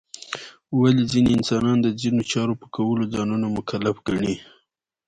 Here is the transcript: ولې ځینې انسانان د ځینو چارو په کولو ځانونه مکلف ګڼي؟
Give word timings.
ولې 0.79 1.03
ځینې 1.11 1.29
انسانان 1.37 1.77
د 1.81 1.87
ځینو 1.99 2.21
چارو 2.31 2.59
په 2.61 2.67
کولو 2.75 3.03
ځانونه 3.13 3.47
مکلف 3.57 3.95
ګڼي؟ 4.07 4.35